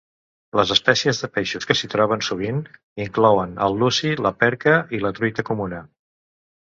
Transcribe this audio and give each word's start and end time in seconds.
Les 0.59 0.69
espècies 0.75 1.19
de 1.23 1.27
peixos 1.35 1.67
que 1.71 1.75
s'hi 1.81 1.89
troben 1.91 2.25
sovint 2.29 2.63
inclouen 3.05 3.53
el 3.67 3.77
luci, 3.85 4.15
la 4.29 4.33
perca 4.45 4.75
i 4.99 5.03
la 5.05 5.13
truita 5.21 5.47
comuna. 5.51 5.85